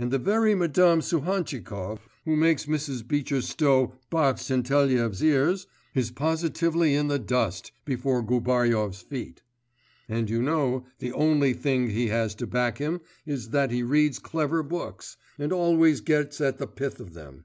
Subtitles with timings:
[0.00, 3.06] And the very Madame Suhantchikov, who makes Mrs.
[3.06, 9.44] Beecher Stowe box Tentelyev's ears, is positively in the dust before Gubaryov's feet.
[10.08, 14.18] And you know the only thing he has to back him is that he reads
[14.18, 17.44] clever books, and always gets at the pith of them.